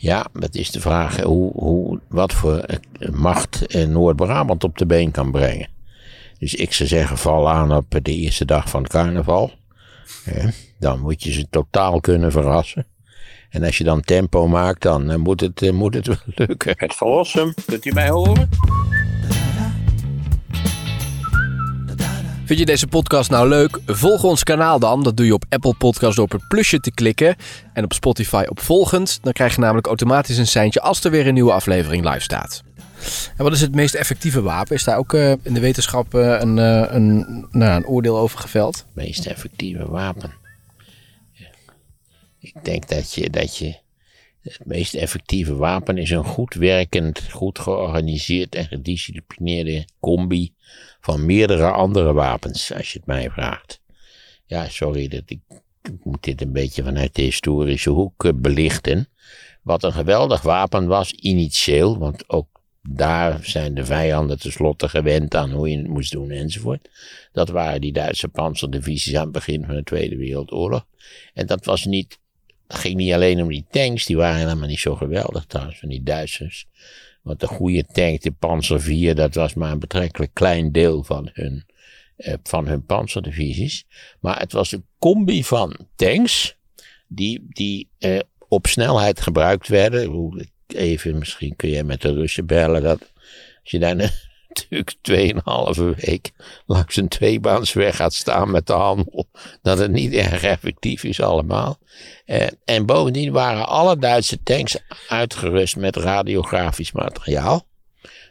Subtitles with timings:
[0.00, 4.86] Ja, dat is de vraag hoe, hoe, wat voor eh, macht eh, Noord-Brabant op de
[4.86, 5.68] been kan brengen.
[6.38, 9.52] Dus ik zou zeggen, val aan op de eerste dag van het carnaval.
[10.78, 12.86] dan moet je ze totaal kunnen verrassen.
[13.50, 16.74] En als je dan tempo maakt, dan eh, moet, het, moet het wel lukken.
[16.76, 18.48] Het verlossen, kunt u mij horen?
[22.50, 23.78] Vind je deze podcast nou leuk?
[23.86, 25.02] Volg ons kanaal dan.
[25.02, 27.36] Dat doe je op Apple Podcasts door op het plusje te klikken.
[27.72, 29.18] En op Spotify op volgend.
[29.22, 32.62] Dan krijg je namelijk automatisch een seintje als er weer een nieuwe aflevering live staat.
[33.36, 34.74] En wat is het meest effectieve wapen?
[34.74, 38.38] Is daar ook uh, in de wetenschap uh, een, uh, een, nou, een oordeel over
[38.38, 38.76] geveld?
[38.76, 40.32] Het meest effectieve wapen?
[42.38, 43.74] Ik denk dat je, dat je
[44.42, 50.52] het meest effectieve wapen is een goed werkend, goed georganiseerd en gedisciplineerde combi
[51.00, 53.80] van meerdere andere wapens, als je het mij vraagt.
[54.46, 55.40] Ja, sorry, dat ik,
[56.02, 59.08] moet dit een beetje vanuit de historische hoek eh, belichten.
[59.62, 62.48] Wat een geweldig wapen was, initieel, want ook
[62.82, 66.90] daar zijn de vijanden tenslotte gewend aan hoe je het moest doen enzovoort.
[67.32, 70.86] Dat waren die Duitse panzerdivisies aan het begin van de Tweede Wereldoorlog.
[71.34, 72.18] En dat was niet
[72.74, 76.02] ging niet alleen om die tanks, die waren helemaal niet zo geweldig trouwens, van die
[76.02, 76.66] Duitsers.
[77.22, 81.30] Want de goede tank, de Panzer 4, dat was maar een betrekkelijk klein deel van
[81.32, 81.64] hun,
[82.16, 83.86] eh, van hun panzerdivisies.
[84.20, 86.56] Maar het was een combi van tanks,
[87.08, 90.48] die, die eh, op snelheid gebruikt werden.
[90.66, 93.12] Even, misschien kun je met de Russen bellen, dat
[93.62, 93.96] als je daar
[94.50, 96.30] natuurlijk tweeënhalve week
[96.66, 99.28] langs een tweebaansweg gaat staan met de handel,
[99.62, 101.78] dat het niet erg effectief is allemaal.
[102.64, 104.76] En bovendien waren alle Duitse tanks
[105.08, 107.68] uitgerust met radiografisch materiaal.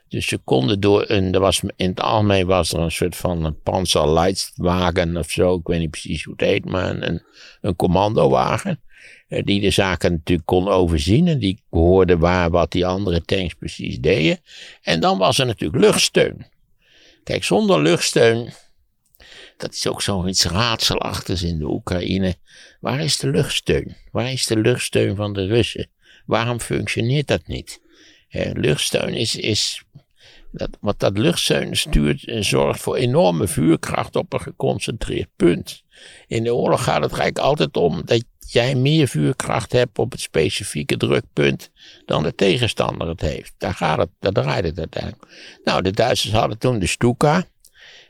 [0.09, 3.45] Dus ze konden door een, er was, in het algemeen was er een soort van
[3.45, 7.23] een panzerleidwagen of zo, ik weet niet precies hoe het heet, maar een,
[7.61, 8.81] een commandowagen.
[9.27, 13.53] Eh, die de zaken natuurlijk kon overzien en die hoorde waar wat die andere tanks
[13.53, 14.39] precies deden.
[14.81, 16.45] En dan was er natuurlijk luchtsteun.
[17.23, 18.53] Kijk, zonder luchtsteun,
[19.57, 22.35] dat is ook zoiets raadselachtigs in de Oekraïne.
[22.79, 23.95] Waar is de luchtsteun?
[24.11, 25.89] Waar is de luchtsteun van de Russen?
[26.25, 27.81] Waarom functioneert dat niet?
[28.29, 29.83] Eh, luchtsteun is, is
[30.51, 35.83] dat, dat luchtsteun stuurt en zorgt voor enorme vuurkracht op een geconcentreerd punt.
[36.27, 40.21] In de oorlog gaat het eigenlijk altijd om dat jij meer vuurkracht hebt op het
[40.21, 41.71] specifieke drukpunt
[42.05, 43.53] dan de tegenstander het heeft.
[43.57, 45.23] Daar gaat het, daar draait het uiteindelijk.
[45.63, 47.45] Nou, de Duitsers hadden toen de Stuka.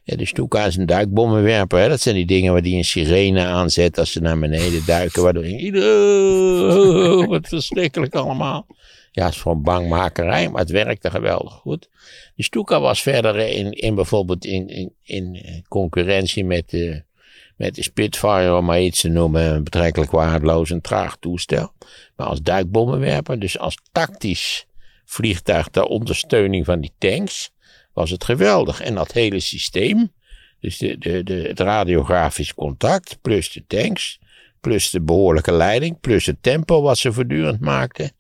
[0.04, 1.80] de Stuka is een duikbommenwerper.
[1.80, 1.90] Hè?
[1.90, 5.24] Dat zijn die dingen waar die een sirene aanzet als ze naar beneden duiken.
[5.24, 8.68] Waardoor je, wat verschrikkelijk allemaal.
[9.12, 11.90] Ja, het is gewoon bangmakerij, maar het werkte geweldig goed.
[12.36, 17.08] De Stuka was verder in, in bijvoorbeeld in, in, in concurrentie met de
[17.60, 21.74] met de Spitfire, om maar iets te noemen, een betrekkelijk waardeloos en traag toestel.
[22.16, 24.66] Maar als duikbommenwerper, dus als tactisch
[25.06, 27.52] vliegtuig ter ondersteuning van die tanks,
[27.94, 28.82] was het geweldig.
[28.82, 30.12] En dat hele systeem,
[30.60, 34.20] dus de, de, de, het radiografisch contact, plus de tanks,
[34.60, 38.12] plus de behoorlijke leiding, plus het tempo wat ze voortdurend maakten.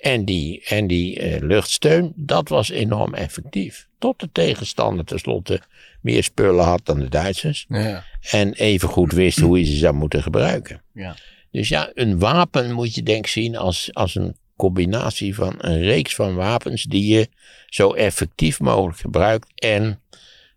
[0.00, 3.88] En die, en die uh, luchtsteun, dat was enorm effectief.
[3.98, 5.60] Tot de tegenstander tenslotte
[6.00, 7.64] meer spullen had dan de Duitsers.
[7.68, 8.04] Ja.
[8.30, 10.82] En even goed wist hoe je ze zou moeten gebruiken.
[10.92, 11.16] Ja.
[11.50, 15.80] Dus ja, een wapen moet je denk ik zien als, als een combinatie van een
[15.80, 17.28] reeks van wapens die je
[17.66, 19.46] zo effectief mogelijk gebruikt.
[19.54, 20.00] En,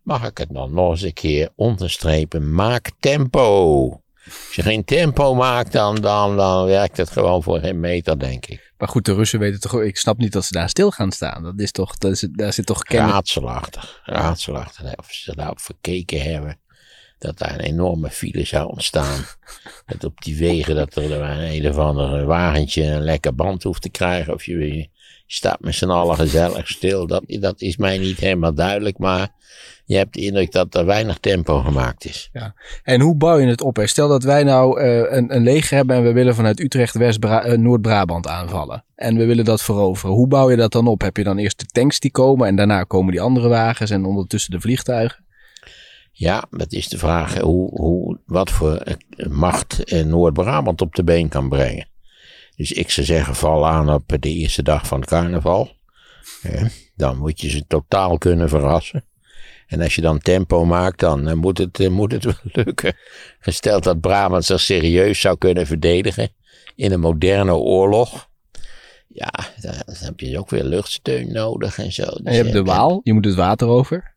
[0.04, 4.03] mag ik het dan nog eens een keer onderstrepen, maak tempo.
[4.26, 8.46] Als je geen tempo maakt, dan, dan, dan werkt het gewoon voor geen meter, denk
[8.46, 8.74] ik.
[8.78, 11.44] Maar goed, de Russen weten toch, ik snap niet dat ze daar stil gaan staan.
[11.44, 13.12] Dat is toch, dat is, daar zit toch kennis...
[13.12, 14.96] Raadselachtig, raadselachtig.
[14.96, 16.60] Of ze daarop verkeken hebben
[17.18, 19.26] dat daar een enorme file zou ontstaan.
[19.86, 23.82] dat op die wegen dat er een, een of ander wagentje een lekker band hoeft
[23.82, 24.34] te krijgen.
[24.34, 24.90] Of je, je
[25.28, 27.08] staat met z'n allen gezellig stil.
[27.08, 29.30] Dat, dat is mij niet helemaal duidelijk, maar
[29.86, 32.30] je hebt de indruk dat er weinig tempo gemaakt is.
[32.34, 32.54] Ja.
[32.84, 33.80] En hoe bouw je het op?
[33.84, 37.24] Stel dat wij nou uh, een, een leger hebben en we willen vanuit Utrecht West
[37.24, 38.86] uh, Noord-Brabant aanvallen.
[38.96, 40.16] En we willen dat veroveren.
[40.16, 41.02] Hoe bouw je dat dan op?
[41.02, 44.06] Heb je dan eerst de tanks die komen en daarna komen die andere wagens en
[44.06, 45.26] ondertussen de vliegtuigen?
[46.12, 48.96] Ja, dat is de vraag hoe, hoe, wat voor eh,
[49.28, 51.88] macht Noord-Brabant op de been kan brengen.
[52.56, 55.72] Dus ik zou zeggen, val aan op de eerste dag van het carnaval.
[56.96, 59.04] dan moet je ze totaal kunnen verrassen.
[59.74, 62.96] En als je dan tempo maakt, dan uh, moet, het, uh, moet het wel lukken.
[63.40, 66.30] Gesteld dat Brabant zich serieus zou kunnen verdedigen
[66.76, 68.30] in een moderne oorlog.
[69.08, 69.32] Ja,
[69.62, 72.04] dan, heb je ook weer luchtsteun nodig en zo.
[72.04, 74.16] Dus en je hebt de Waal, je moet het water over.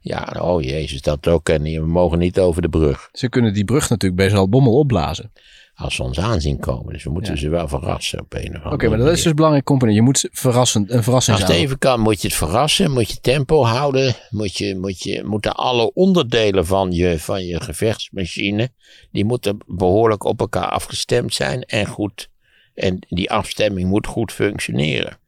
[0.00, 1.48] Ja, oh jezus, dat ook.
[1.48, 3.08] En we mogen niet over de brug.
[3.12, 5.32] Ze kunnen die brug natuurlijk best wel bommel opblazen.
[5.80, 6.92] Als ze ons aanzien komen.
[6.92, 7.40] Dus we moeten Ja.
[7.40, 9.96] ze wel verrassen op een of andere Oké, maar dat is dus een belangrijk component.
[9.96, 13.20] Je moet verrassend, een verrassing Als het even kan, moet je het verrassen, moet je
[13.20, 18.70] tempo houden, moet je, moet je, moeten alle onderdelen van je, van je gevechtsmachine,
[19.10, 22.28] die moeten behoorlijk op elkaar afgestemd zijn en goed,
[22.74, 25.18] en die afstemming moet goed functioneren.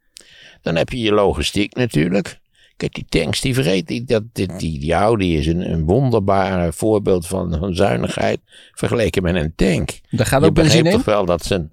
[0.62, 2.40] Dan heb je je logistiek natuurlijk.
[2.82, 6.72] Kijk, die tanks, die vergeet die, dat, die, die, die Audi is een, een wonderbaar
[6.72, 8.40] voorbeeld van, van zuinigheid
[8.74, 10.00] vergeleken met een tank.
[10.10, 11.04] Daar gaat ook benzine begreep in?
[11.04, 11.68] toch wel dat ze.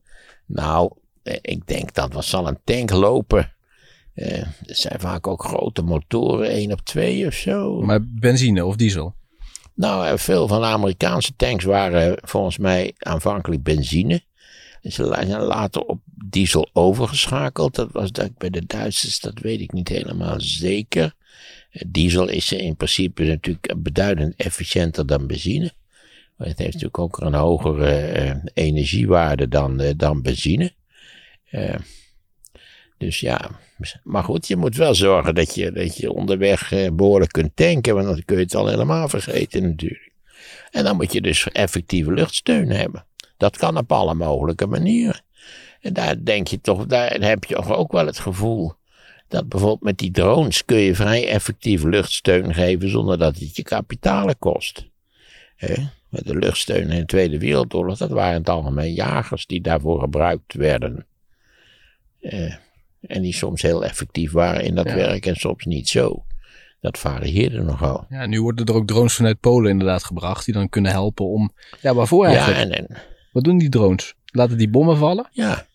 [0.46, 0.92] Nou,
[1.24, 3.54] eh, ik denk dat wat zal een tank lopen.
[4.14, 7.82] Eh, het zijn vaak ook grote motoren, 1 op 2 of zo.
[7.82, 9.16] Maar benzine of diesel?
[9.74, 14.22] Nou, eh, veel van de Amerikaanse tanks waren volgens mij aanvankelijk benzine.
[14.82, 17.76] Ze zijn later op diesel overgeschakeld.
[17.76, 21.14] Dat was dat bij de Duitsers, dat weet ik niet helemaal zeker.
[21.72, 25.74] Eh, Diesel is in principe natuurlijk beduidend efficiënter dan benzine.
[26.38, 30.74] Het heeft natuurlijk ook een hogere eh, energiewaarde dan, eh, dan benzine.
[33.00, 33.50] Dus ja,
[34.04, 37.94] maar goed, je moet wel zorgen dat je, dat je onderweg eh, behoorlijk kunt tanken,
[37.94, 40.12] want dan kun je het al helemaal vergeten natuurlijk.
[40.72, 43.06] En dan moet je dus effectieve luchtsteun hebben.
[43.40, 45.22] Dat kan op alle mogelijke manieren.
[45.82, 48.74] En daar denk je toch, daar heb je toch ook wel het gevoel
[49.28, 53.64] dat bijvoorbeeld met die drones kun je vrij effectief luchtsteun geven zonder dat het je
[53.64, 54.86] kapitalen kost.
[56.10, 60.00] Met de luchtsteun in de Tweede Wereldoorlog, dat waren in het algemeen jagers die daarvoor
[60.00, 61.06] gebruikt werden.
[63.02, 64.96] En die soms heel effectief waren in dat Ja.
[64.96, 66.26] werk en soms niet zo.
[66.82, 68.06] Dat varieerde nogal.
[68.10, 70.46] Ja, nu worden er ook drones vanuit Polen inderdaad gebracht.
[70.46, 71.52] Die dan kunnen helpen om...
[71.82, 72.80] Ja, waarvoor Ja, eigenlijk?
[72.80, 74.14] en, en Wat doen die drones?
[74.26, 75.30] Laten die bommen vallen?
[75.32, 75.66] Ja,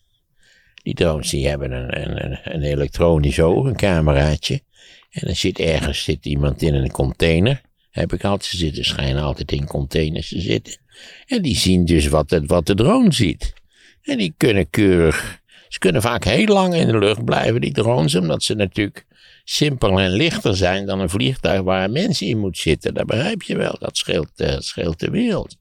[0.85, 4.61] die drones die hebben een, een, een, elektronisch oog, een cameraatje.
[5.09, 7.61] En er zit ergens zit iemand in een container.
[7.91, 10.77] Heb ik altijd ze zitten, schijnen altijd in containers te zitten.
[11.25, 13.53] En die zien dus wat, het, wat de drone ziet.
[14.01, 18.15] En die kunnen keurig, ze kunnen vaak heel lang in de lucht blijven, die drones,
[18.15, 19.05] omdat ze natuurlijk
[19.43, 22.93] simpeler en lichter zijn dan een vliegtuig waar een mens in moet zitten.
[22.93, 25.55] Dat begrijp je wel, dat scheelt, eh, scheelt de wereld.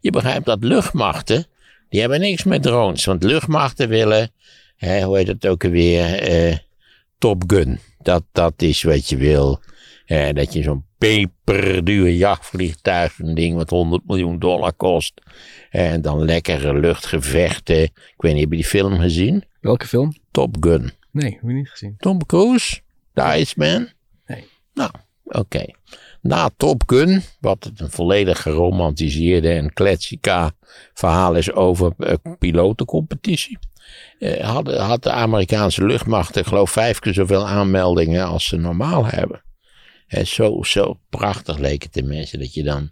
[0.00, 1.46] Je begrijpt dat luchtmachten,
[1.88, 3.04] die hebben niks met drones.
[3.04, 4.30] Want luchtmachten willen,
[4.76, 6.56] hè, hoe heet het ook alweer, eh,
[7.18, 7.78] Top Gun.
[7.98, 9.60] Dat, dat is wat je wil.
[10.06, 15.20] Eh, dat je zo'n peperduur jachtvliegtuig, een ding wat 100 miljoen dollar kost.
[15.70, 17.82] En dan lekkere luchtgevechten.
[17.82, 19.44] Ik weet niet, heb je die film gezien?
[19.60, 20.12] Welke film?
[20.30, 20.92] Top Gun.
[21.10, 21.94] Nee, heb ik niet gezien.
[21.98, 22.80] Tom Cruise?
[23.14, 23.88] The Iceman?
[24.26, 24.44] Nee.
[24.74, 24.90] Nou,
[25.24, 25.64] oké.
[26.26, 30.52] Na Top Gun, wat een volledig geromantiseerde en kletsika
[30.94, 33.58] verhaal is over eh, pilotencompetitie,
[34.18, 39.06] eh, hadden, had de Amerikaanse luchtmacht, ik geloof, vijf keer zoveel aanmeldingen als ze normaal
[39.06, 39.42] hebben.
[40.06, 42.90] Hè, zo, zo prachtig leek het de mensen dat je dan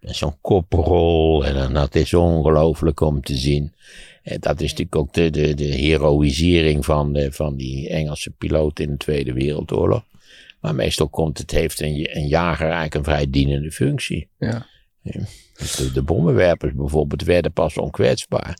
[0.00, 3.74] zo'n koprol en dat is ongelooflijk om te zien.
[4.22, 8.78] En dat is natuurlijk ook de, de, de heroïsering van, de, van die Engelse piloot
[8.78, 10.02] in de Tweede Wereldoorlog.
[10.64, 14.28] Maar meestal komt het, heeft een, een jager eigenlijk een vrij dienende functie.
[14.38, 14.66] Ja.
[15.54, 18.58] Dus de, de bommenwerpers bijvoorbeeld werden pas onkwetsbaar.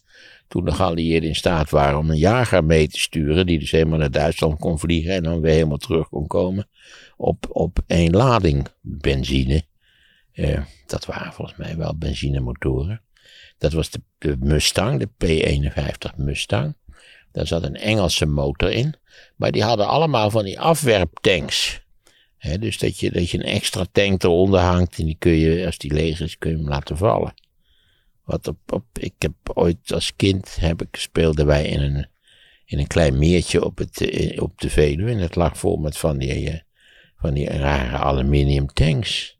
[0.48, 3.98] Toen de geallieerden in staat waren om een jager mee te sturen, die dus helemaal
[3.98, 6.68] naar Duitsland kon vliegen en dan weer helemaal terug kon komen,
[7.16, 9.62] op, op één lading benzine.
[10.32, 13.02] Eh, dat waren volgens mij wel benzinemotoren.
[13.58, 16.76] Dat was de, de Mustang, de P51 Mustang.
[17.32, 18.94] Daar zat een Engelse motor in.
[19.36, 21.82] Maar die hadden allemaal van die afwerptanks.
[22.58, 25.78] Dus dat je, dat je een extra tank eronder hangt en die kun je, als
[25.78, 27.34] die leeg is, kun je hem laten vallen.
[28.24, 32.06] Wat op, op, ik heb ooit als kind, heb ik, speelden wij in een,
[32.64, 35.10] in een klein meertje op, het, eh, op de Veluwe.
[35.10, 36.60] En het lag vol met van die, eh,
[37.16, 39.38] van die rare aluminium tanks.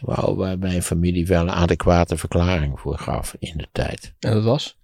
[0.00, 4.14] Waar mijn familie wel een adequate verklaring voor gaf in de tijd.
[4.18, 4.76] En dat was?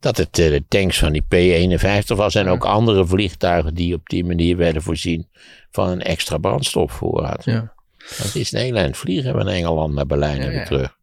[0.00, 4.08] Dat het eh, de tanks van die P-51 was en ook andere vliegtuigen die op
[4.08, 5.28] die manier werden voorzien
[5.70, 7.44] van een extra brandstofvoorraad.
[7.44, 7.72] Ja.
[8.18, 10.64] Dat is een heel eind vliegen van Engeland naar Berlijn en Ja, weer ja.
[10.64, 10.98] terug.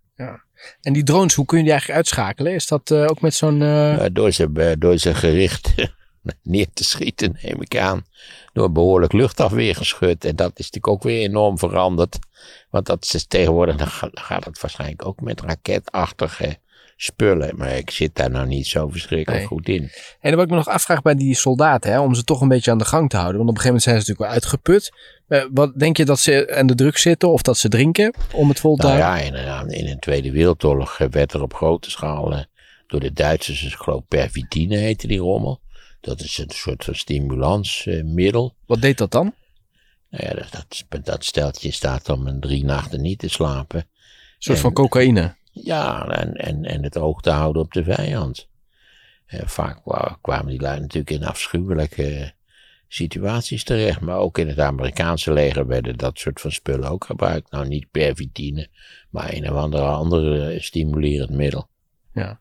[0.82, 2.54] En die drones, hoe kun je die eigenlijk uitschakelen?
[2.54, 3.62] Is dat eh, ook met zo'n...
[3.62, 5.74] eh, door, ze, door ze gericht
[6.44, 8.06] neer te schieten, neem ik aan.
[8.54, 10.26] Door behoorlijk luchtafweer geschud.
[10.26, 12.20] En dat is natuurlijk ook weer enorm veranderd.
[12.70, 16.58] Want dat is tegenwoordig, dan gaat het waarschijnlijk ook met raketachtige
[17.00, 17.58] spullen.
[17.58, 19.48] Maar ik zit daar nou niet zo verschrikkelijk Nee.
[19.48, 19.82] goed in.
[19.82, 19.90] En
[20.22, 22.72] dan wil ik me nog afvragen bij die soldaten, hè, om ze toch een beetje
[22.72, 23.38] aan de gang te houden.
[23.38, 24.92] Want op een gegeven moment zijn ze natuurlijk wel uitgeput.
[25.28, 28.50] Eh, wat denk je dat ze aan de druk zitten of dat ze drinken om
[28.50, 29.20] het vol te Nou houden?
[29.22, 32.44] ja, inderdaad, in de Tweede Wereldoorlog eh, werd er op grote schaal eh,
[32.88, 35.60] door de Duitsers, ik geloof pervitine heette die rommel.
[36.02, 38.56] Dat is een soort van stimulansmiddel.
[38.66, 39.34] Wat deed dat dan?
[40.10, 43.80] Nou ja, dat, dat, dat steltje staat om een drie nachten niet te slapen.
[43.80, 43.86] Een
[44.38, 45.36] soort En- van cocaïne.
[45.64, 48.48] Ja, en, en, en het oog te houden op de vijand.
[49.26, 52.34] Eh, vaak kwa- kwamen die lui natuurlijk in afschuwelijke
[52.88, 54.00] situaties terecht.
[54.00, 57.52] Maar ook in het Amerikaanse leger werden dat soort van spullen ook gebruikt.
[57.52, 58.68] Nou, niet pervitine,
[59.10, 61.68] maar een of andere andere stimulerend middel.
[62.14, 62.40] Ja.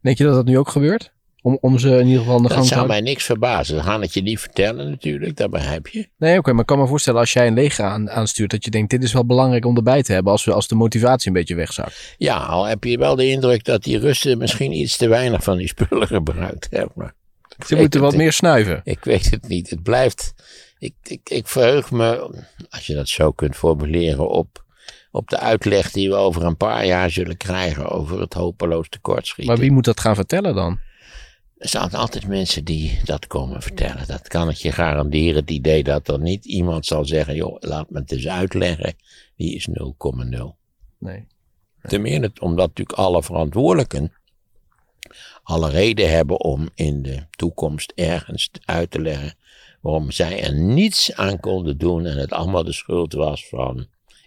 [0.00, 1.12] Denk je dat dat nu ook gebeurt?
[1.42, 3.02] Om, om ze in ieder geval aan de Dat gang te zou houden?
[3.02, 3.76] mij niks verbazen.
[3.76, 6.08] Ze gaan het je niet vertellen natuurlijk, dat begrijp je.
[6.16, 8.70] Nee, oké, maar ik kan me voorstellen als jij een leger aan, aanstuurt, dat je
[8.70, 11.34] denkt, dit is wel belangrijk om erbij te hebben als, we, als de motivatie een
[11.34, 12.14] beetje wegzakt.
[12.16, 15.56] Ja, al heb je wel de indruk dat die Russen misschien iets te weinig van
[15.56, 17.14] die spullen gebruikt hebben.
[17.66, 18.80] Ze moeten wat meer snuiven.
[18.84, 19.70] Ik weet het niet.
[19.70, 20.34] Het blijft.
[20.78, 22.34] Ik, ik, ik verheug me,
[22.70, 24.64] als je dat zo kunt formuleren, op,
[25.10, 29.52] op de uitleg die we over een paar jaar zullen krijgen over het hopeloos tekortschieten.
[29.52, 30.78] Maar wie moet dat gaan vertellen dan?
[31.60, 34.06] Er zijn altijd mensen die dat komen vertellen.
[34.06, 35.34] Dat kan ik je garanderen.
[35.34, 38.94] Het idee dat er niet iemand zal zeggen: joh, laat me het eens uitleggen.
[39.36, 39.74] Die is 0,0.
[40.98, 41.26] Nee.
[41.82, 44.12] Ten meer omdat natuurlijk alle verantwoordelijken
[45.42, 49.34] alle reden hebben om in de toekomst ergens uit te leggen
[49.80, 53.86] waarom zij er niets aan konden doen en het allemaal de schuld was van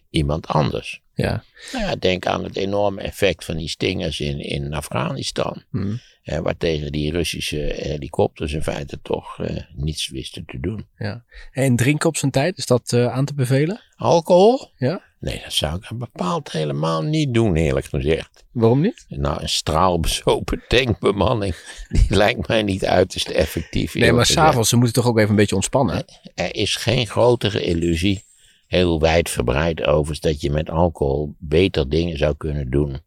[0.09, 1.01] iemand anders.
[1.13, 1.43] Ja.
[1.71, 5.63] Nou ja, denk aan het enorme effect van die stingers in, in Afghanistan.
[5.71, 5.95] Hm.
[6.23, 10.87] Eh, waar tegen die Russische helikopters in feite toch eh, niets wisten te doen.
[10.97, 11.23] ja.
[11.51, 13.81] En drinken op zijn tijd, is dat eh, aan te bevelen?
[13.95, 14.71] Alcohol?
[14.77, 15.01] Ja.
[15.19, 18.45] Nee, dat zou ik bepaald helemaal niet doen, eerlijk gezegd.
[18.51, 19.05] Waarom niet?
[19.07, 21.55] Nou, een straalbezopen tankbemanning,
[21.89, 23.93] die lijkt mij niet uiterst effectief.
[23.93, 26.05] Nee, maar s'avonds, ze moeten toch ook even een beetje ontspannen?
[26.35, 28.23] Er is geen grotere illusie,
[28.67, 33.01] heel wijdverbreid overigens, dat je met alcohol beter dingen zou kunnen doen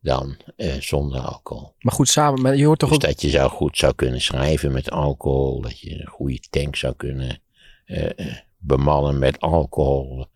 [0.00, 1.74] dan eh, zonder alcohol.
[1.78, 3.04] Maar goed, samen, maar je hoort toch Dus ook...
[3.04, 6.94] dat je zou goed zou kunnen schrijven met alcohol, dat je een goede tank zou
[6.96, 7.40] kunnen
[7.84, 10.26] eh, bemannen met alcohol.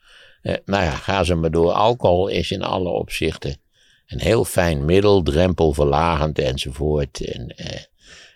[0.43, 1.73] Eh, nou ja, ga ze maar door.
[1.73, 3.57] Alcohol is in alle opzichten
[4.07, 7.21] een heel fijn middel, drempelverlagend enzovoort.
[7.25, 7.55] En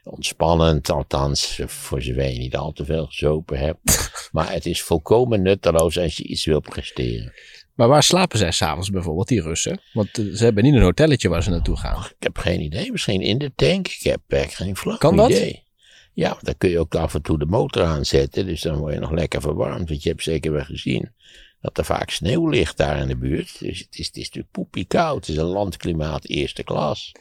[0.04, 4.10] ontspannend, althans, voor zover je niet al te veel gezopen hebt.
[4.32, 7.32] maar het is volkomen nutteloos als je iets wil presteren.
[7.78, 9.80] Maar waar slapen zij s'avonds bijvoorbeeld, die Russen?
[9.92, 12.04] Want eh, ze hebben niet een hotelletje waar ze naartoe gaan.
[12.04, 12.92] Ik heb geen idee.
[12.92, 13.88] Misschien in de tank.
[13.88, 15.30] Ik heb echt geen flauw Kan dat?
[15.30, 15.64] idee.
[16.12, 18.46] Ja, want dan kun je ook af en toe de motor aanzetten.
[18.46, 19.88] Dus dan word je nog lekker verwarmd.
[19.88, 21.12] Want je hebt zeker wel gezien
[21.60, 23.58] dat er vaak sneeuw ligt daar in de buurt.
[23.58, 25.26] Dus het is, het is natuurlijk poepie koud.
[25.26, 27.12] Het is een landklimaat eerste klas.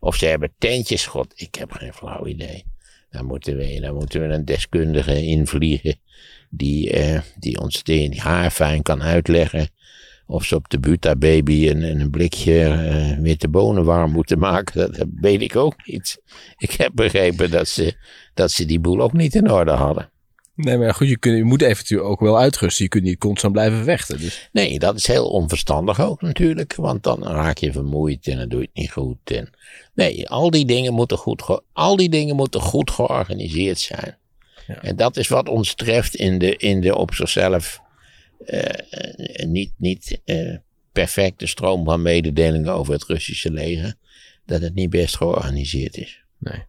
[0.00, 1.06] Of ze hebben tentjes.
[1.06, 2.64] God, ik heb geen flauw idee.
[3.14, 5.96] Dan moeten we, moeten we een deskundige invliegen.
[6.50, 9.68] Die, eh, die ons die, die haarfijn kan uitleggen.
[10.26, 14.80] Of ze op de Buta Baby een, een blikje eh, witte bonen warm moeten maken,
[14.80, 16.22] dat, dat weet ik ook niet.
[16.56, 17.94] Ik heb begrepen dat ze,
[18.34, 20.10] dat ze die boel ook niet in orde hadden.
[20.54, 22.84] Nee, maar goed, je, kunt, je moet eventueel ook wel uitrusten.
[22.84, 24.18] Je kunt niet constant blijven vechten.
[24.18, 24.48] Dus.
[24.52, 28.60] Nee, dat is heel onverstandig ook natuurlijk, want dan raak je vermoeid en dan doe
[28.60, 29.16] je het niet goed.
[29.24, 29.50] En,
[29.94, 34.18] nee, al die dingen moeten goed, al die dingen moeten goed georganiseerd zijn.
[34.66, 34.82] Ja.
[34.82, 37.80] En dat is wat ons treft in de, in de op zichzelf
[38.46, 40.56] eh, eh, niet, niet eh,
[40.92, 43.94] perfecte stroom van mededelingen over het Russische leger.
[44.46, 46.24] Dat het niet best georganiseerd is.
[46.38, 46.64] Nee.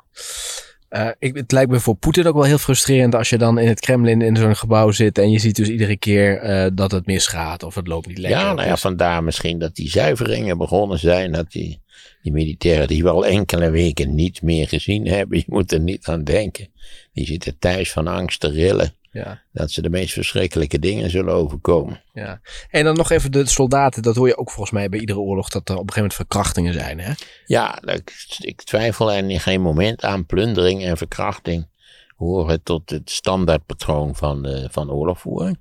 [0.95, 3.67] Eh, ik, het lijkt me voor Poetin ook wel heel frustrerend als je dan in
[3.67, 7.05] het Kremlin in zo'n gebouw zit en je ziet dus iedere keer eh, dat het
[7.05, 8.39] misgaat of het loopt niet lekker.
[8.39, 11.31] Ja, nou ja, vandaar misschien dat die zuiveringen begonnen zijn.
[11.31, 11.81] Dat die,
[12.21, 15.37] die militairen die we al enkele weken niet meer gezien hebben.
[15.37, 16.67] Je moet er niet aan denken.
[17.13, 18.93] Die zitten thuis van angst te rillen.
[19.15, 22.03] Ja, Dat ze de meest verschrikkelijke dingen zullen overkomen.
[22.13, 22.41] ja.
[22.69, 25.49] En dan nog even de soldaten, dat hoor je ook volgens mij bij iedere oorlog,
[25.49, 26.99] dat er op een gegeven moment verkrachtingen zijn.
[26.99, 27.11] Hè?
[27.45, 30.25] Ja, ik, ik twijfel er in geen moment aan.
[30.25, 31.67] Plundering en verkrachting
[32.15, 35.59] horen tot het standaardpatroon van, de, van oorlogvoering.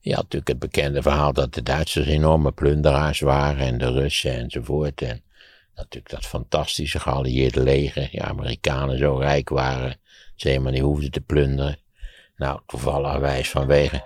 [0.00, 4.32] Je had natuurlijk het bekende verhaal dat de Duitsers enorme plunderaars waren en de Russen
[4.32, 5.02] enzovoort.
[5.02, 5.22] En
[5.74, 8.08] natuurlijk dat fantastische geallieerde leger.
[8.10, 9.96] Die Amerikanen zo rijk waren,
[10.34, 11.78] ze helemaal niet hoefden te plunderen.
[12.38, 14.02] Nou, toevallig wijs vanwege.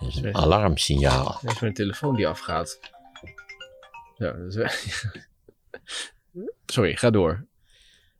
[0.00, 1.38] Dat is een alarmsignaal.
[1.42, 2.78] Dat is mijn telefoon die afgaat.
[4.16, 5.06] Ja, dat is-
[6.66, 7.46] Sorry, ga door.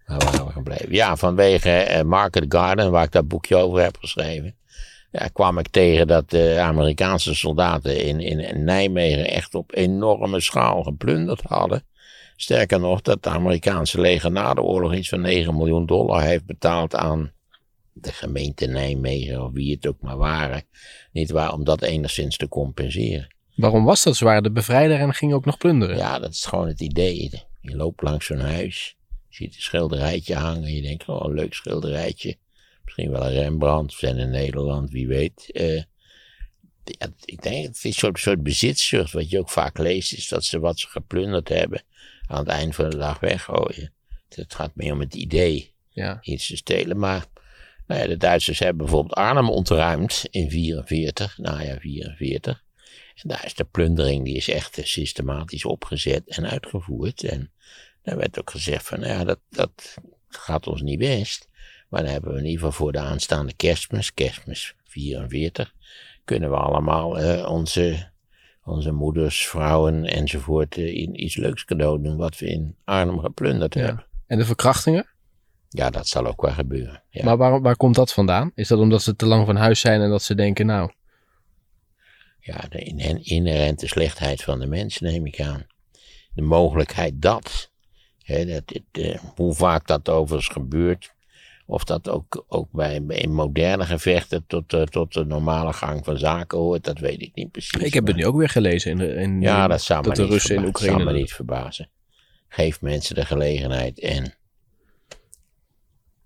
[0.06, 0.92] Waar waren we gebleven?
[0.92, 4.56] Ja, vanwege eh, Market Garden, waar ik dat boekje over heb geschreven.
[5.10, 10.82] Ja, kwam ik tegen dat de Amerikaanse soldaten in, in Nijmegen echt op enorme schaal
[10.82, 11.86] geplunderd hadden.
[12.36, 16.46] Sterker nog, dat het Amerikaanse leger na de oorlog iets van 9 miljoen dollar heeft
[16.46, 17.32] betaald aan
[18.04, 20.62] de gemeente Nijmegen, of wie het ook maar waren.
[21.12, 23.34] Niet waar, om dat enigszins te compenseren.
[23.54, 24.18] Waarom was dat?
[24.18, 25.96] Waren de bevrijder en gingen ook nog plunderen.
[25.96, 27.30] Ja, dat is gewoon het idee.
[27.60, 28.96] Je loopt langs zo'n huis,
[29.28, 30.72] je ziet een schilderijtje hangen.
[30.74, 32.36] Je denkt, oh, een leuk schilderijtje.
[32.84, 35.50] Misschien wel een Rembrandt, zijn in Nederland, wie weet.
[35.52, 35.82] Eh,
[36.84, 40.28] ja, ik denk, het is een soort, soort bezitzucht, wat je ook vaak leest, is
[40.28, 41.82] dat ze wat ze geplunderd hebben
[42.26, 43.92] aan het eind van de dag weggooien.
[44.28, 46.18] Het gaat meer om het idee Ja.
[46.22, 46.98] iets te stelen.
[46.98, 47.24] Maar
[47.88, 52.64] nou ja, de Duitsers hebben bijvoorbeeld Arnhem ontruimd in 44, najaar 44.
[53.22, 57.22] En daar is de plundering, die is echt eh, systematisch opgezet en uitgevoerd.
[57.22, 57.50] En
[58.02, 59.94] daar werd ook gezegd van, nou ja, dat, dat
[60.28, 61.48] gaat ons niet best.
[61.88, 65.72] Maar dan hebben we in ieder geval voor de aanstaande kerstmis, kerstmis 44,
[66.24, 68.10] kunnen we allemaal eh, onze,
[68.64, 73.74] onze moeders, vrouwen enzovoort eh, in iets leuks cadeau doen wat we in Arnhem geplunderd
[73.74, 73.80] Ja.
[73.80, 74.06] hebben.
[74.26, 75.06] En de verkrachtingen?
[75.68, 77.02] Ja, dat zal ook wel gebeuren.
[77.10, 77.24] Ja.
[77.24, 78.52] Maar waar, waar komt dat vandaan?
[78.54, 80.90] Is dat omdat ze te lang van huis zijn en dat ze denken, nou,
[82.40, 85.66] Ja, de in- inherente slechtheid van de mens, neem ik aan.
[86.34, 87.70] De mogelijkheid dat,
[88.22, 91.14] hè, dat het, eh, hoe vaak dat overigens gebeurt,
[91.66, 96.04] of dat ook, ook bij, bij in moderne gevechten tot, eh, tot de normale gang
[96.04, 97.82] van zaken hoort, dat weet ik niet precies.
[97.82, 100.22] ik heb het nu ook weer gelezen in, de- in Ja, dat zou me de
[100.22, 100.92] niet Russen in Oekraïne.
[101.00, 101.90] zou me niet verbazen.
[102.48, 104.34] Geef mensen de gelegenheid en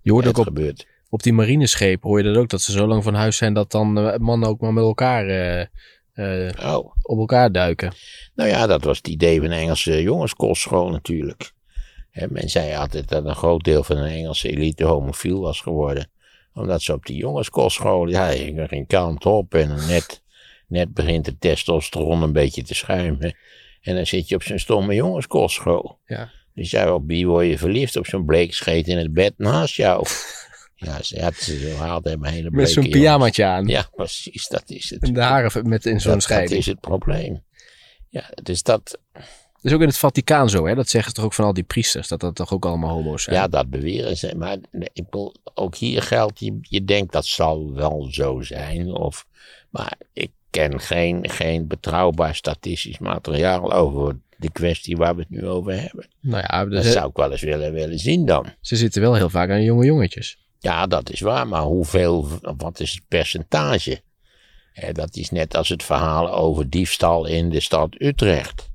[0.03, 0.87] Je hoort het ook op, gebeurt.
[1.09, 3.71] op die marineschepen, hoor je dat ook, dat ze zo lang van huis zijn dat
[3.71, 5.67] dan eh, mannen ook maar met elkaar eh,
[6.13, 7.93] eh, Oh, op elkaar duiken.
[8.35, 11.53] Nou ja, dat was het idee van de Engelse jongenskostschool natuurlijk.
[12.11, 16.11] Hè, men zei altijd dat een groot deel van de Engelse elite homofiel was geworden.
[16.55, 20.23] Omdat ze op die jongenskostschool, ja, je ging geen kant op en net,
[20.67, 23.37] net begint de testosteron een beetje te schuimen.
[23.81, 25.99] En dan zit je op zo'n stomme jongenskostschool.
[26.07, 26.31] Ja.
[26.55, 27.97] Dus ja, op wie word je verliefd?
[27.97, 30.07] Op zo'n bleekscheet in het bed naast jou.
[30.75, 33.67] Ja, ze had ze haalde hem een hele Met zo'n bleke pyjamaatje aan.
[33.67, 35.03] Ja, precies, dat is het.
[35.03, 36.59] En de haren met in zo'n dat, dat scheiding.
[36.59, 37.43] is het probleem.
[38.09, 39.23] Ja, dus dat, Dat
[39.63, 40.75] is ook in het Vaticaan zo, hè?
[40.75, 43.23] Dat zeggen ze toch ook van al die priesters, dat dat toch ook allemaal homo's
[43.23, 43.37] zijn.
[43.37, 44.35] Ja, dat beweren ze.
[44.37, 44.57] Maar
[44.93, 45.05] ik
[45.55, 48.95] ook hier geldt, je, je denkt dat zal wel zo zijn.
[48.95, 49.27] Of,
[49.71, 55.47] maar ik ken geen, geen betrouwbaar statistisch materiaal over de kwestie waar we het nu
[55.47, 56.07] over hebben.
[56.21, 58.47] Nou ja, Dat dus, zou ik wel eens willen, willen zien dan.
[58.61, 60.39] ze zitten wel heel vaak aan jonge jongetjes.
[60.59, 64.01] Ja, dat is waar, maar hoeveel, wat is het percentage?
[64.73, 68.71] Hè, dat is net als het verhaal over diefstal in de stad Utrecht.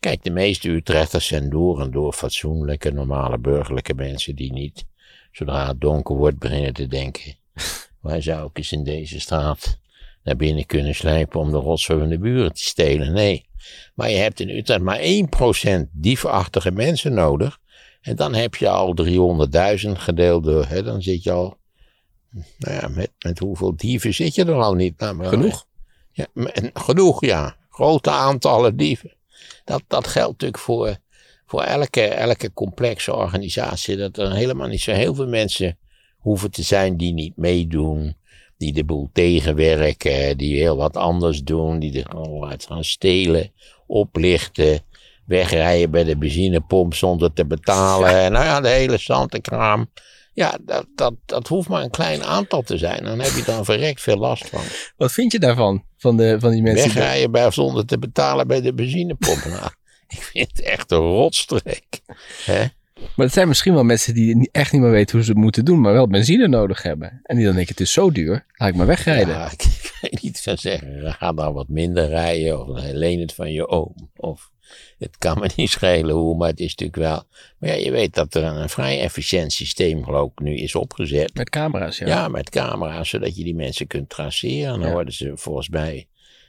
[0.00, 4.84] Kijk, de meeste Utrechters zijn door en door fatsoenlijke, normale, burgerlijke mensen die niet,
[5.32, 7.34] zodra het donker wordt, beginnen te denken.
[8.00, 9.78] Waar zou ik eens in deze straat
[10.22, 13.12] naar binnen kunnen slijpen om de rotzooi van de buren te stelen?
[13.12, 13.44] Nee.
[13.94, 17.58] Maar je hebt in Utrecht maar 1% diefachtige mensen nodig.
[18.00, 18.94] En dan heb je al
[19.84, 21.56] 300.000 gedeeld door, hè, dan zit je al,
[22.58, 24.98] nou ja, met, met hoeveel dieven zit je er al niet?
[24.98, 25.66] Nou, maar- Genoeg.
[26.12, 27.56] Ja, en genoeg, ja.
[27.70, 29.12] Grote aantallen dieven.
[29.64, 30.96] Dat, dat geldt natuurlijk voor,
[31.46, 33.96] voor elke, elke complexe organisatie.
[33.96, 35.78] Dat er helemaal niet zo heel veel mensen
[36.16, 38.16] hoeven te zijn die niet meedoen.
[38.58, 40.36] Die de boel tegenwerken.
[40.36, 41.78] Die heel wat anders doen.
[41.78, 43.52] Die er gewoon uit gaan stelen.
[43.86, 44.80] Oplichten.
[45.26, 48.08] Wegrijden bij de benzinepomp zonder te betalen.
[48.08, 49.90] En nou ja, de hele zantenkraam.
[50.34, 53.04] Ja, dat, dat, dat hoeft maar een klein aantal te zijn.
[53.04, 54.60] Dan heb je dan verrekt veel last van.
[54.96, 55.84] Wat vind je daarvan?
[55.96, 56.84] Van, de, van die mensen?
[56.88, 59.44] die- Wegrijden bij, zonder te betalen bij de benzinepomp.
[59.60, 59.70] nou,
[60.08, 62.00] ik vind het echt een rotstreek.
[62.44, 62.64] Hè?
[63.00, 65.64] Maar het zijn misschien wel mensen die echt niet meer weten hoe ze het moeten
[65.64, 67.20] doen, maar wel benzine nodig hebben.
[67.22, 69.34] En die dan denken, het is zo duur, laat ik maar wegrijden.
[69.34, 72.60] Ja, ik, weet niet zou zeggen, ga dan wat minder rijden.
[72.68, 73.94] Of leen het van je oom.
[74.16, 74.50] Of
[74.98, 77.22] het kan me niet schelen hoe, maar het is natuurlijk wel.
[77.58, 80.74] Maar ja, je weet dat er een, een vrij efficiënt systeem geloof ik nu is
[80.74, 81.34] opgezet.
[81.34, 82.06] Met camera's, ja.
[82.06, 84.78] Ja, met camera's, zodat je die mensen kunt traceren.
[84.78, 84.92] Dan Ja.
[84.94, 86.06] worden ze volgens mij.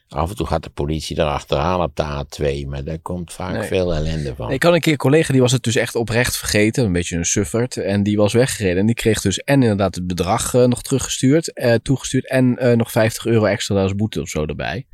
[0.09, 3.67] Af en toe gaat de politie erachteraan op de A2, maar daar komt vaak Nee.
[3.67, 4.51] veel ellende van.
[4.51, 6.85] Ik had een keer een collega, die was het dus echt oprecht vergeten.
[6.85, 7.77] Een beetje een sufferd.
[7.77, 8.77] En die was weggereden.
[8.77, 12.29] En die kreeg dus en inderdaad het bedrag eh, nog teruggestuurd, eh, toegestuurd.
[12.29, 14.85] En eh, nog 50 euro extra als boete of zo erbij.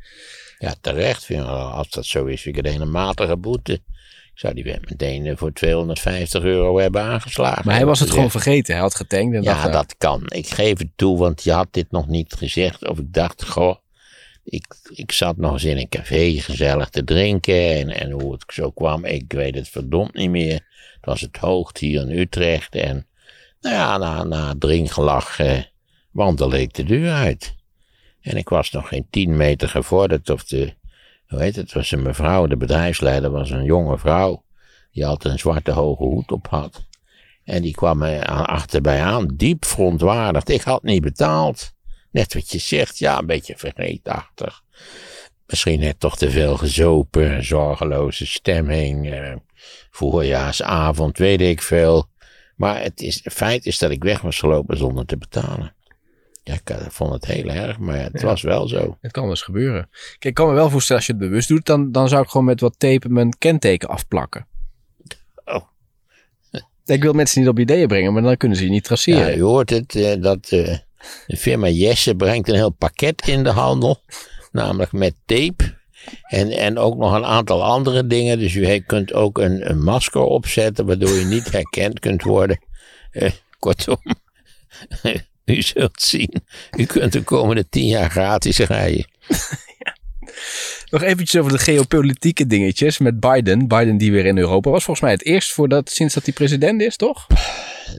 [0.58, 1.30] Ja, terecht.
[1.46, 3.72] Als dat zo is, vind ik het een matige boete.
[3.72, 7.62] Ik zou die meteen voor 250 euro hebben aangeslagen.
[7.64, 8.72] Maar hij was het gewoon vergeten.
[8.74, 10.22] Hij had getankt en Ja, dat kan.
[10.26, 12.88] Ik geef het toe, want je had dit nog niet gezegd.
[12.88, 13.76] Of ik dacht, goh,
[14.44, 17.76] ik, ik zat nog eens in een café gezellig te drinken.
[17.76, 20.54] En, en hoe het zo kwam, ik weet het verdomd niet meer.
[20.94, 22.74] Het was het hoogte hier in Utrecht.
[22.74, 23.06] En
[23.60, 25.58] nou ja, na, na drinkgelach eh,
[26.10, 27.54] wandelde ik de deur uit.
[28.20, 30.30] En ik was nog geen tien meter gevorderd.
[30.30, 30.74] Of de,
[31.26, 34.42] hoe heet het, was een mevrouw, de bedrijfsleider was een jonge vrouw.
[34.92, 36.86] Die altijd een zwarte hoge hoed op had.
[37.44, 40.48] En die kwam me achterbij aan, diep verontwaardigd.
[40.48, 41.72] Ik had niet betaald.
[42.14, 44.62] Net wat je zegt, ja, een beetje vergeetachtig.
[45.46, 49.34] Misschien net toch te veel gezopen, zorgeloze stemming, eh,
[49.90, 52.08] voorjaarsavond, weet ik veel.
[52.56, 55.74] Maar het, is, het feit is dat ik weg was gelopen zonder te betalen.
[56.42, 58.98] Ja, ik eh, vond het heel erg, maar het was wel zo.
[59.00, 59.88] Het kan dus gebeuren.
[59.90, 62.28] Kijk, ik kan me wel voorstellen als je het bewust doet, dan, dan zou ik
[62.28, 64.46] gewoon met wat tape mijn kenteken afplakken.
[65.44, 65.62] Oh.
[66.84, 69.30] Ik wil mensen niet op ideeën brengen, maar dan kunnen ze je niet traceren.
[69.30, 70.78] Ja, u hoort het, eh, dat eh,
[71.26, 74.00] de firma Jesse brengt een heel pakket in de handel.
[74.52, 75.82] Namelijk met tape.
[76.22, 78.38] En, en ook nog een aantal andere dingen.
[78.38, 82.60] Dus u kunt ook een, een masker opzetten, waardoor je niet herkend kunt worden.
[83.10, 84.00] Eh, kortom,
[85.44, 86.44] u zult zien.
[86.76, 89.06] U kunt de komende tien jaar gratis rijden.
[90.94, 93.68] Nog eventjes over de geopolitieke dingetjes met Biden.
[93.68, 94.84] Biden die weer in Europa was.
[94.84, 97.26] Volgens mij het eerst voordat, sinds dat hij president is, toch?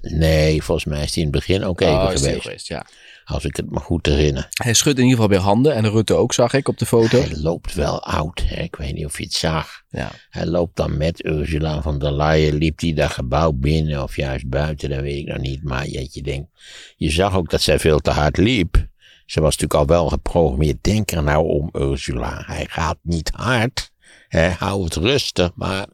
[0.01, 2.41] Nee, volgens mij is die in het begin ook even Oh, hij geweest.
[2.41, 2.86] geweest, ja.
[3.25, 4.47] Als ik het me goed herinner.
[4.63, 5.75] Hij schudt in ieder geval weer handen.
[5.75, 7.19] En Rutte ook, zag ik op de foto.
[7.19, 8.43] Hij loopt wel oud.
[8.45, 8.62] Hè?
[8.62, 9.81] Ik weet niet of je het zag.
[9.89, 10.12] Ja.
[10.29, 12.55] Hij loopt dan met Ursula van der Leyen.
[12.55, 15.63] Liep hij dat gebouw binnen of juist buiten, dat weet ik nog niet.
[15.63, 16.49] Maar je, je denkt,
[16.95, 18.88] je zag ook dat zij veel te hard liep.
[19.25, 20.77] Ze was natuurlijk al wel geprogrammeerd.
[20.83, 22.43] Denk er nou om, Ursula.
[22.45, 23.91] Hij gaat niet hard.
[24.27, 24.49] Hè?
[24.49, 25.51] Hou het rustig.
[25.55, 25.85] Maar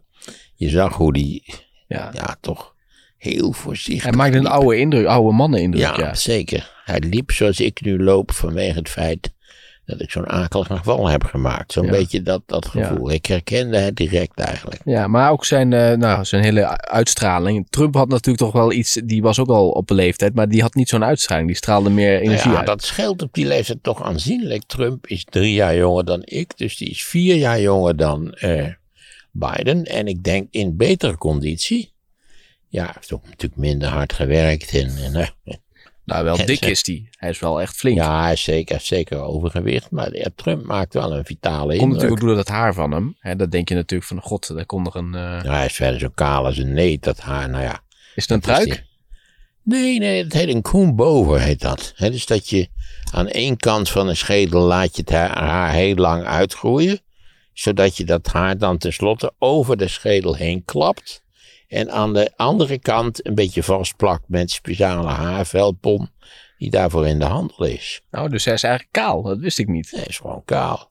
[0.55, 1.43] je zag hoe die,
[1.87, 2.09] ja.
[2.13, 2.75] ja, toch
[3.17, 4.51] heel voorzichtig Hij maakt een liep.
[4.51, 6.13] oude indruk, oude mannen indruk, Ja, ja.
[6.13, 6.71] zeker.
[6.83, 9.33] Hij liep zoals ik nu loop vanwege het feit
[9.91, 11.71] dat ik zo'n akelig geval heb gemaakt.
[11.71, 11.91] Zo'n Ja.
[11.91, 12.85] beetje dat, dat Ja.
[12.87, 13.11] gevoel.
[13.11, 14.81] Ik herkende het direct eigenlijk.
[14.85, 17.67] Ja, maar ook zijn, eh, nou, zijn hele uitstraling.
[17.69, 20.61] Trump had natuurlijk toch wel iets, die was ook al op de leeftijd, maar die
[20.61, 21.47] had niet zo'n uitstraling.
[21.47, 22.65] Die straalde meer Nou energie ja, uit.
[22.65, 24.63] dat scheelt op die leeftijd toch aanzienlijk.
[24.67, 28.67] Trump is drie jaar jonger dan ik, dus die is vier jaar jonger dan eh,
[29.31, 29.83] Biden.
[29.83, 31.93] En ik denk in betere conditie.
[32.67, 34.75] Ja, hij heeft ook natuurlijk minder hard gewerkt.
[34.75, 35.27] En, en, eh,
[36.11, 37.09] Nou, wel dik is die.
[37.11, 37.97] Hij is wel echt flink.
[37.97, 39.91] ja, hij is zeker, zeker overgewicht.
[39.91, 41.91] Maar ja, Trump maakt wel een vitale Komt indruk.
[41.91, 43.15] natuurlijk ook door dat haar van hem.
[43.19, 45.15] Hè, dat denk je natuurlijk van, god, daar komt nog een...
[45.15, 47.83] eh, Ja, hij is verder zo kaal als een neet, dat haar, nou ja.
[48.15, 48.89] is het een die-
[49.63, 51.93] Nee, nee, het heet een comb-over, heet dat.
[51.95, 52.67] He, dus dat je
[53.11, 56.99] aan één kant van een schedel laat je het haar, haar heel lang uitgroeien.
[57.53, 61.20] Zodat je dat haar dan tenslotte over de schedel heen klapt.
[61.71, 66.09] En aan de andere kant een beetje vastplakt met speciale haarvelpon.
[66.57, 68.01] Die daarvoor in de handel is.
[68.11, 69.21] Nou, dus hij is eigenlijk kaal.
[69.21, 69.91] Dat wist ik niet.
[69.91, 70.89] Hij is gewoon kaal.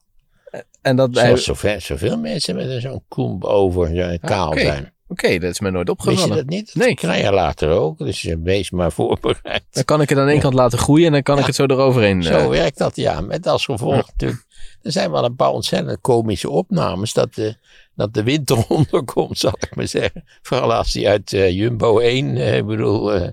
[0.81, 1.25] En dat hij...
[1.25, 4.59] Zoals zoveel, zoveel mensen met zo'n comb-over zo kaal oké.
[4.59, 4.93] zijn.
[5.07, 6.37] Oké, dat is mij nooit Wist je opgevallen.
[6.37, 6.75] dat niet?
[6.75, 6.93] Nee.
[6.93, 7.97] Krijg je later ook.
[7.97, 9.63] Dus wees maar voorbereid.
[9.71, 11.65] Dan kan ik het aan één kant laten groeien en dan kan ik het zo
[11.65, 12.23] eroverheen.
[12.23, 13.21] Zo eh, werkt dat, ja.
[13.21, 14.45] Met als gevolg natuurlijk.
[14.83, 17.55] Er zijn wel een paar ontzettend komische opnames dat de,
[17.95, 20.23] dat de wind eronder komt, zal ik maar zeggen.
[20.41, 23.31] Vooral als die uit eh, Jumbo 1, eh, ik bedoel, eh,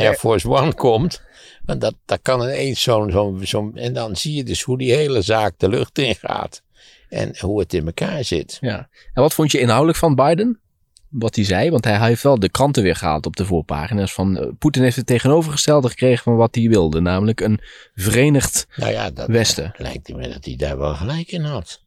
[0.00, 1.22] Air Force One komt.
[1.64, 3.76] Want dat, dat kan ineens zo'n, zo'n, zo'n...
[3.76, 6.62] En dan zie je dus hoe die hele zaak de lucht in gaat.
[7.08, 8.58] En hoe het in elkaar zit.
[8.60, 8.88] Ja.
[9.12, 10.60] En wat vond je inhoudelijk van Biden?
[11.12, 11.70] Wat hij zei?
[11.70, 14.12] Want hij heeft wel de kranten weer gehaald op de voorpagina's.
[14.12, 17.00] Van eh, Poetin heeft het tegenovergestelde gekregen van wat hij wilde.
[17.00, 17.60] Namelijk een
[17.94, 19.74] verenigd Nou ja, dat Westen.
[19.76, 21.80] lijkt me dat hij daar wel gelijk in had.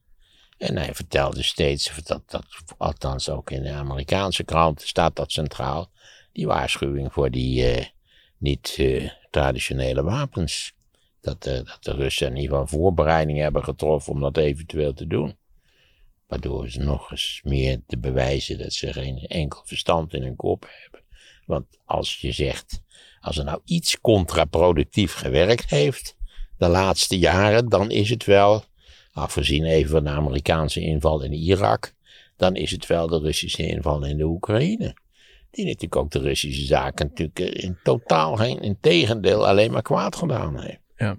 [0.57, 2.45] En hij vertelde steeds, dat, dat,
[2.77, 5.91] althans ook in de Amerikaanse krant staat dat centraal,
[6.31, 7.85] die waarschuwing voor die eh,
[8.37, 10.73] niet-traditionele wapens.
[11.21, 15.07] Dat, eh, dat de Russen in ieder geval voorbereidingen hebben getroffen om dat eventueel te
[15.07, 15.35] doen.
[16.27, 20.67] Waardoor ze nog eens meer te bewijzen dat ze geen enkel verstand in hun kop
[20.81, 21.01] hebben.
[21.45, 22.81] Want als je zegt,
[23.19, 26.15] als er nou iets contraproductief gewerkt heeft
[26.57, 28.63] de laatste jaren, dan is het wel,
[29.11, 31.93] afgezien even van de Amerikaanse inval in Irak,
[32.37, 34.95] dan is het wel de Russische inval in de Oekraïne.
[35.51, 40.15] Die natuurlijk ook de Russische zaken natuurlijk in totaal geen, in tegendeel alleen maar kwaad
[40.15, 40.81] gedaan heeft.
[40.97, 41.17] Ja.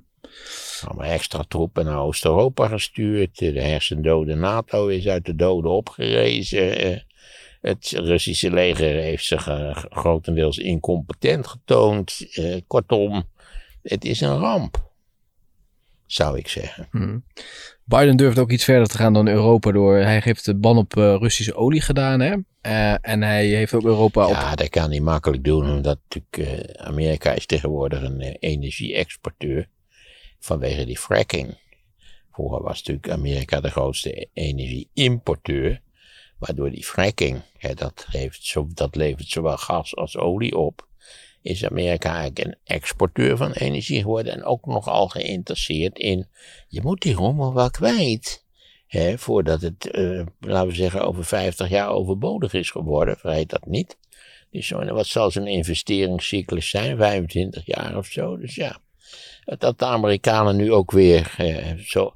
[0.85, 3.39] Allemaal extra troepen naar Oost-Europa gestuurd.
[3.39, 6.79] De hersendode NATO is uit de doden opgerezen.
[6.79, 6.99] eh,
[7.61, 12.27] Het Russische leger heeft zich eh, grotendeels incompetent getoond.
[12.33, 13.25] Eh, Kortom,
[13.83, 14.85] het is een ramp.
[16.07, 16.89] Zou ik zeggen.
[16.91, 17.19] Hm.
[17.85, 19.97] Biden durft ook iets verder te gaan dan Europa door.
[19.97, 22.21] Hij heeft de ban op Russische olie gedaan.
[22.21, 22.37] Hè?
[23.01, 24.33] En hij heeft ook Europa op.
[24.33, 29.69] Ja, dat kan hij makkelijk doen, omdat natuurlijk Amerika is tegenwoordig een energie-exporteur
[30.38, 31.59] vanwege die fracking.
[32.33, 35.81] Vroeger was natuurlijk Amerika de grootste energie-importeur,
[36.38, 40.88] waardoor die fracking, hè, dat, heeft zo, dat levert zowel gas als olie op,
[41.42, 46.29] is Amerika eigenlijk een exporteur van energie geworden en ook nogal geïnteresseerd in,
[46.68, 48.44] je moet die rommel wel kwijt.
[48.87, 53.66] Hè, voordat het, eh, laten we zeggen, over 50 jaar overbodig is geworden, vergeet dat
[53.66, 53.96] niet.
[54.51, 56.96] Dus wat zal zo'n investeringscyclus zijn?
[56.96, 58.37] 25 jaar of zo.
[58.37, 58.79] Dus ja,
[59.47, 62.15] dat de Amerikanen nu ook weer eh, zo.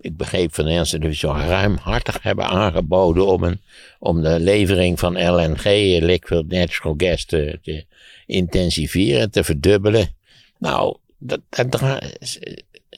[0.00, 3.60] Ik, begreep van dat ze zo ruimhartig hebben aangeboden om, een,
[3.98, 7.84] om de levering van LNG, eh, liquid natural gas, te, te
[8.26, 10.16] intensiveren, te verdubbelen.
[10.58, 12.02] Nou, dat, dat,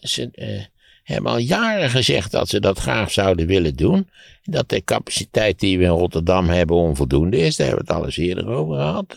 [0.02, 0.64] ze, uh,
[1.12, 4.10] hebben al jaren gezegd dat ze dat graag zouden willen doen.
[4.42, 7.56] Dat de capaciteit die we in Rotterdam hebben onvoldoende is.
[7.56, 9.14] Daar hebben we het al eens eerder over gehad.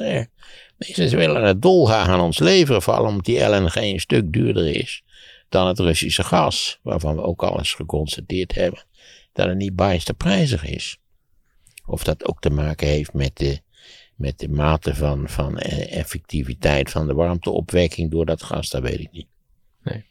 [0.78, 5.04] Ze willen het dolgraag aan ons leveren, vooral omdat die LNG een stuk duurder is
[5.50, 6.80] dan het Russische gas.
[6.82, 8.86] Waarvan we ook al eens geconstateerd hebben
[9.34, 10.98] dat het niet bijster prijzig is.
[11.86, 13.60] Of dat ook te maken heeft met de,
[14.16, 19.00] met de mate van, van eh, effectiviteit van de warmteopwekking door dat gas, dat weet
[19.00, 19.28] ik niet.
[19.84, 20.06] Nee.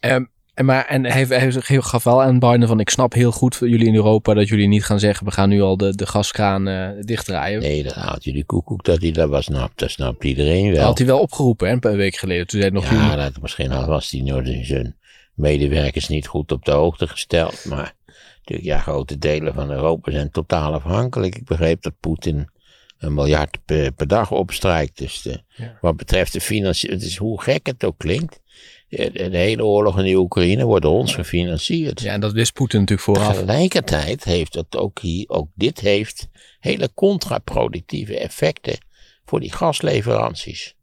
[0.00, 3.56] Um, en, maar, en hij, hij gaf wel aan Biden van ik snap heel goed
[3.56, 6.06] voor jullie in Europa dat jullie niet gaan zeggen we gaan nu al de, de
[6.06, 7.60] gaskraan uh, dichtdraaien.
[7.60, 9.78] Nee, dat haalt jullie koekoek dat hij dat was snapt.
[9.78, 10.74] Dat snapt iedereen wel.
[10.74, 12.46] Dat had hij wel opgeroepen hè, een week geleden.
[12.46, 14.96] Toen zei nog ja, dat, misschien was hij door zijn
[15.34, 17.64] medewerkers niet goed op de hoogte gesteld.
[17.64, 17.94] Maar
[18.36, 21.36] natuurlijk, ja, grote delen van Europa zijn totaal afhankelijk.
[21.36, 22.50] Ik begreep dat Poetin
[22.98, 24.98] een miljard per, per dag opstrijkt.
[24.98, 25.78] Dus de, ja.
[25.80, 28.40] wat betreft de financiën, het is hoe gek het ook klinkt
[28.88, 32.00] de, hele oorlog in de Oekraïne wordt door ons gefinancierd.
[32.00, 33.34] Ja, en dat wist Poetin natuurlijk vooraf.
[33.34, 36.28] Tegelijkertijd heeft het ook hier, ook dit heeft
[36.60, 38.78] hele contraproductieve effecten
[39.24, 40.74] voor die gasleveranties.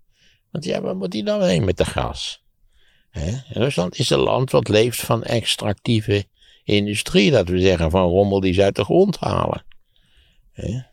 [0.51, 2.43] Want ja, waar moet die dan heen met de gas?
[3.49, 6.25] Rusland is een land wat leeft van extractieve
[6.63, 7.32] industrie.
[7.32, 9.65] Dat we zeggen van rommel die ze uit de grond halen.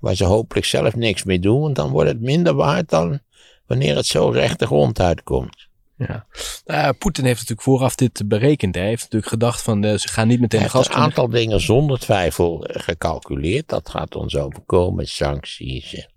[0.00, 3.20] Waar ze hopelijk zelf niks mee doen, want dan wordt het minder waard dan
[3.66, 5.70] wanneer het zo recht de grond uitkomt.
[5.96, 6.26] Ja.
[6.66, 8.74] Uh, Poetin heeft natuurlijk vooraf dit berekend.
[8.74, 10.86] Hij heeft natuurlijk gedacht van uh, ze gaan niet meteen gas.
[10.86, 13.68] een aantal dingen zonder twijfel eh, gecalculeerd.
[13.68, 16.08] Dat gaat ons overkomen, sancties en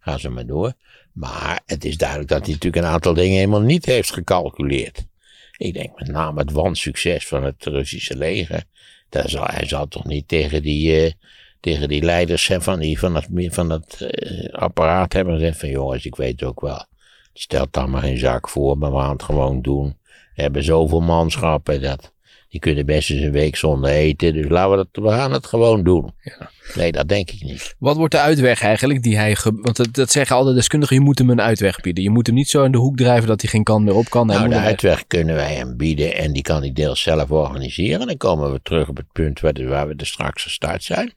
[0.00, 0.72] gaan ze maar door.
[1.12, 5.06] Maar het is duidelijk dat hij natuurlijk een aantal dingen helemaal niet heeft gecalculeerd.
[5.56, 8.64] Ik denk met name het wansucces van het Russische leger.
[9.08, 11.12] Daar zal, hij zal toch niet tegen die, uh,
[11.60, 16.04] tegen die leiders van, die, van dat, van dat uh, apparaat hebben gezegd van jongens,
[16.04, 16.88] ik weet ook wel
[17.32, 19.96] Stelt dan maar geen zak voor, maar we gaan het gewoon doen.
[20.34, 22.12] We hebben zoveel manschappen dat.
[22.48, 24.32] Die kunnen best eens een week zonder eten.
[24.32, 26.12] Dus laten we, dat, we gaan het gewoon doen.
[26.22, 26.50] Ja.
[26.74, 27.74] Nee, dat denk ik niet.
[27.78, 29.36] Wat wordt de uitweg eigenlijk die hij.
[29.42, 32.02] Want dat, dat zeggen alle deskundigen: je moet hem een uitweg bieden.
[32.02, 34.10] Je moet hem niet zo in de hoek drijven dat hij geen kant meer op
[34.10, 34.26] kan.
[34.26, 38.06] nou, de uitweg kunnen wij hem bieden en die kan hij deels zelf organiseren.
[38.06, 41.12] Dan komen we terug op het punt waar, waar we er straks gestart zijn.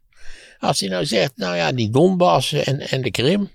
[0.63, 3.51] Als hij nou zegt: nou ja, die Donbass en, en de Krim.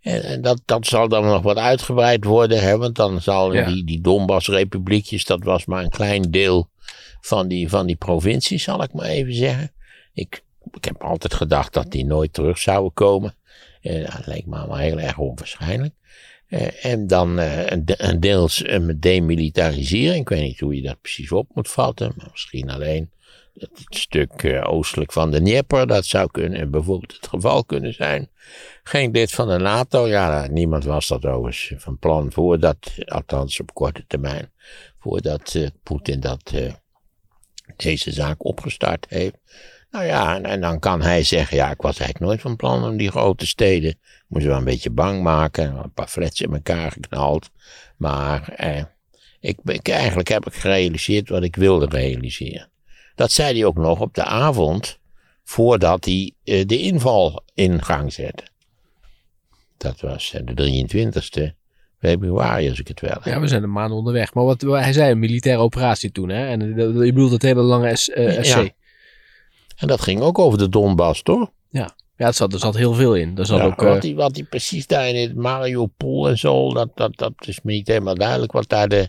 [0.00, 4.00] En dat, dat zal dan nog wat uitgebreid worden, hè, want dan zal die, die
[4.00, 6.68] Donbass-republiekjes, dat was maar een klein deel
[7.20, 9.72] van die, van die provincie, zal ik maar even zeggen.
[10.12, 13.34] Ik, ik heb altijd gedacht dat die nooit terug zouden komen.
[13.80, 15.94] Eh, dat leek me maar heel erg onwaarschijnlijk.
[16.46, 20.20] Eh, en dan uh, een, een deels een demilitarisering.
[20.20, 23.10] Ik weet niet hoe je dat precies op moet vatten, maar misschien alleen
[23.58, 28.30] het stuk uh, oostelijk van de Dnieper, dat zou kunnen, bijvoorbeeld het geval kunnen zijn.
[28.82, 33.74] Geen lid van de NATO, ja, niemand was dat overigens van plan voordat, althans op
[33.74, 34.52] korte termijn,
[34.98, 36.72] voordat uh, Poetin dat, uh,
[37.76, 39.36] deze zaak opgestart heeft.
[39.90, 42.84] Nou ja, en, en, dan kan hij zeggen, ja, ik was eigenlijk nooit van plan
[42.84, 46.92] om die grote steden, moesten wel een beetje bang maken, een paar flats in elkaar
[46.92, 47.50] geknald,
[47.96, 48.54] maar
[49.40, 52.70] ik, ik, eigenlijk heb ik gerealiseerd wat ik wilde realiseren.
[53.16, 54.98] Dat zei hij ook nog op de avond
[55.44, 58.44] voordat hij uh, de inval in gang zette.
[59.76, 60.86] Dat was uh, de
[61.44, 61.64] 23e
[61.98, 63.24] februari, als ik het wel heb.
[63.24, 64.34] Ja, we zijn een maand onderweg.
[64.34, 66.46] Maar wat hij zei, een militaire operatie toen, hè?
[66.46, 66.60] En
[67.04, 68.56] je bedoelt het hele lange uh, SC.
[68.56, 68.68] Ja.
[69.76, 71.50] En dat ging ook over de Donbass, toch?
[71.68, 71.94] Ja.
[72.16, 73.38] Ja, er zat, er zat heel veel in.
[73.38, 76.90] Er zat ja, ook, wat, hij, wat precies daar in het Mariupol en zo, dat,
[76.94, 79.08] dat, dat is me niet helemaal duidelijk wat daar de,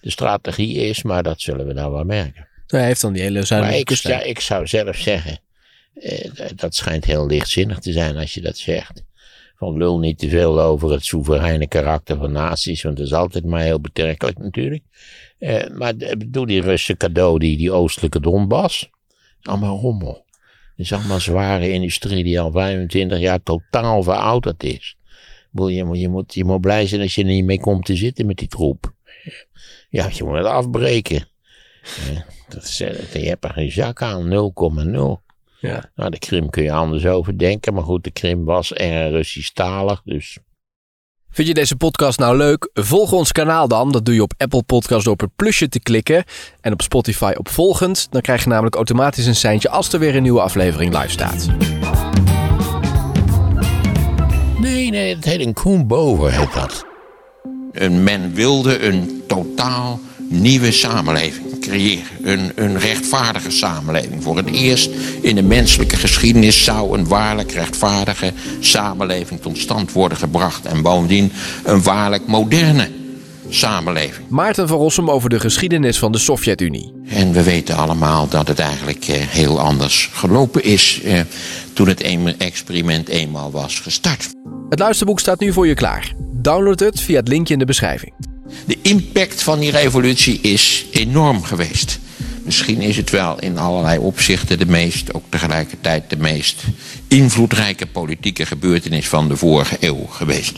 [0.00, 2.48] de strategie is, maar dat zullen we nou wel merken.
[2.66, 5.40] Hij heeft dan die hele zuidelijke ik, ja, ik zou zelf zeggen,
[5.94, 9.04] eh, dat schijnt heel lichtzinnig te zijn als je dat zegt.
[9.56, 13.44] Van lul niet te veel over het soevereine karakter van naties, want dat is altijd
[13.44, 14.82] maar heel betrekkelijk natuurlijk.
[15.38, 15.92] Eh, maar
[16.26, 18.90] doe die Russen cadeau, die, die oostelijke Donbass.
[19.42, 20.24] Allemaal rommel.
[20.76, 24.96] Het is allemaal zware industrie die al 25 jaar totaal verouderd is.
[25.52, 28.26] Je, je, moet, je moet blij zijn als je er niet mee komt te zitten
[28.26, 28.94] met die troep.
[29.88, 31.28] Ja, je moet het afbreken.
[32.48, 35.22] Dat is, je hebt er geen zak aan, 0,0.
[35.60, 35.90] Ja.
[35.94, 37.74] Nou, de Krim kun je anders over denken.
[37.74, 40.38] Maar goed, de Krim was erg Russisch-talig, dus...
[41.30, 42.70] Vind je deze podcast nou leuk?
[42.72, 43.92] Volg ons kanaal dan.
[43.92, 46.24] Dat doe je op Apple Podcast door op het plusje te klikken.
[46.60, 48.06] En op Spotify op volgend.
[48.10, 51.46] Dan krijg je namelijk automatisch een seintje als er weer een nieuwe aflevering live staat.
[54.60, 56.86] Nee, nee, het heet een Koen Boven, heet dat.
[57.72, 62.04] Een men wilde een totaal nieuwe samenleving creëren.
[62.22, 64.22] Een, een rechtvaardige samenleving.
[64.22, 70.18] Voor het eerst in de menselijke geschiedenis zou een waarlijk rechtvaardige samenleving tot stand worden
[70.18, 70.64] gebracht.
[70.64, 71.32] En bovendien
[71.64, 72.88] een waarlijk moderne
[73.48, 74.28] samenleving.
[74.28, 76.92] Maarten van Rossum over de geschiedenis van de Sovjet-Unie.
[77.08, 81.20] En we weten allemaal dat het eigenlijk eh, heel anders gelopen is eh,
[81.72, 82.02] toen het
[82.38, 84.28] experiment eenmaal was gestart.
[84.68, 86.12] Het luisterboek staat nu voor je klaar.
[86.32, 88.33] Download het via het linkje in de beschrijving.
[88.66, 91.98] De impact van die revolutie is enorm geweest.
[92.42, 96.62] Misschien is het wel in allerlei opzichten de meest, ook tegelijkertijd de meest
[97.08, 100.52] invloedrijke politieke gebeurtenis van de vorige eeuw geweest.